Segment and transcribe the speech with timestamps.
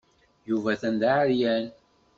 [0.49, 1.65] Yuba atan d aɛeryan.